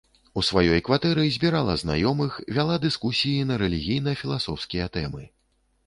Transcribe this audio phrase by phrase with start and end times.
[0.39, 5.23] У сваёй кватэры збірала знаёмых, вяла дыскусіі на рэлігійна-філасофскія тэмы.